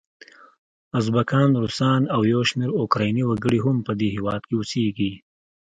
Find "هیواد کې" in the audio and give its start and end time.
4.15-4.53